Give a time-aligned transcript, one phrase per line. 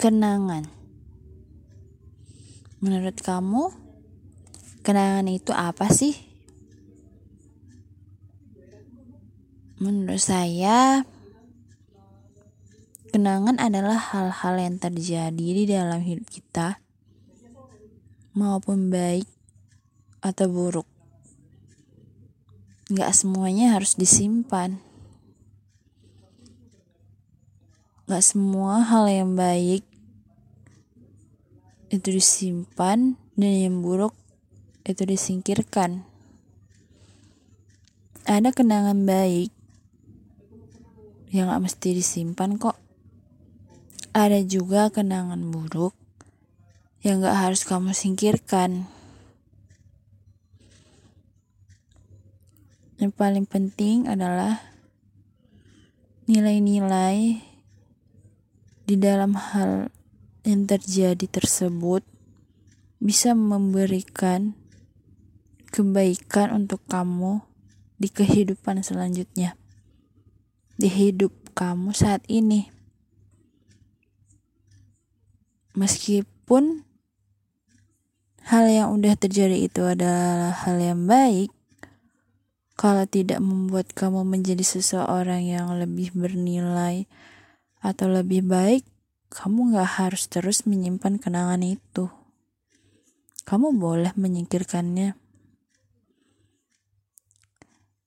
[0.00, 0.64] Kenangan.
[2.80, 3.68] Menurut kamu,
[4.80, 6.16] kenangan itu apa sih?
[9.76, 11.04] Menurut saya,
[13.12, 16.80] kenangan adalah hal-hal yang terjadi di dalam hidup kita,
[18.32, 19.28] maupun baik
[20.24, 20.88] atau buruk.
[22.88, 24.80] Gak semuanya harus disimpan.
[28.08, 29.89] Gak semua hal yang baik
[31.90, 34.14] itu disimpan dan yang buruk
[34.86, 36.06] itu disingkirkan.
[38.30, 39.50] Ada kenangan baik
[41.34, 42.78] yang gak mesti disimpan kok.
[44.14, 45.98] Ada juga kenangan buruk
[47.02, 48.86] yang gak harus kamu singkirkan.
[53.02, 54.62] Yang paling penting adalah
[56.30, 57.42] nilai-nilai
[58.86, 59.90] di dalam hal
[60.44, 62.04] yang terjadi tersebut
[63.00, 64.56] bisa memberikan
[65.70, 67.44] kebaikan untuk kamu
[68.00, 69.54] di kehidupan selanjutnya,
[70.80, 72.72] di hidup kamu saat ini.
[75.78, 76.82] Meskipun
[78.50, 81.54] hal yang udah terjadi itu adalah hal yang baik,
[82.74, 87.04] kalau tidak membuat kamu menjadi seseorang yang lebih bernilai
[87.84, 88.82] atau lebih baik,
[89.30, 92.10] kamu gak harus terus menyimpan kenangan itu.
[93.46, 95.14] Kamu boleh menyingkirkannya.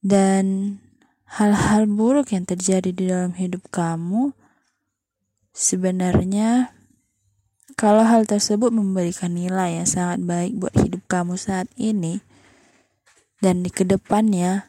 [0.04, 0.78] Dan
[1.40, 4.36] hal-hal buruk yang terjadi di dalam hidup kamu,
[5.56, 6.76] sebenarnya
[7.80, 12.20] kalau hal tersebut memberikan nilai yang sangat baik buat hidup kamu saat ini,
[13.40, 14.68] dan di ke depannya,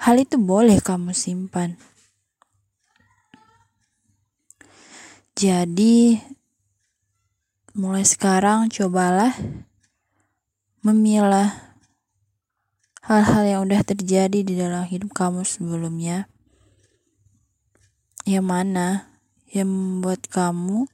[0.00, 1.76] hal itu boleh kamu simpan.
[5.42, 6.22] Jadi,
[7.74, 9.34] mulai sekarang cobalah
[10.86, 11.50] memilah
[13.02, 16.30] hal-hal yang udah terjadi di dalam hidup kamu sebelumnya.
[18.22, 18.86] Yang mana
[19.50, 20.86] yang membuat kamu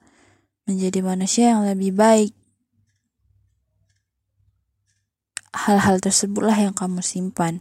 [0.65, 2.33] menjadi manusia yang lebih baik.
[5.69, 7.61] hal-hal tersebutlah yang kamu simpan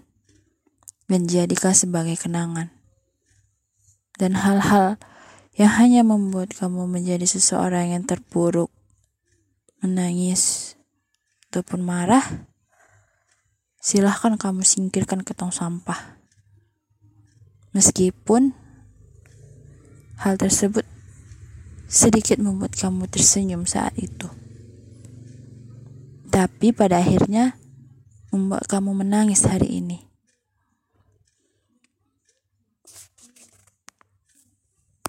[1.11, 2.69] dan jadikan sebagai kenangan.
[4.15, 4.95] Dan hal-hal
[5.57, 8.69] yang hanya membuat kamu menjadi seseorang yang terpuruk,
[9.81, 10.77] menangis,
[11.49, 12.45] ataupun marah,
[13.81, 16.21] silahkan kamu singkirkan ke tong sampah.
[17.73, 18.53] Meskipun
[20.21, 20.85] hal tersebut
[21.89, 24.29] sedikit membuat kamu tersenyum saat itu.
[26.29, 27.57] Tapi pada akhirnya
[28.29, 30.05] membuat kamu menangis hari ini.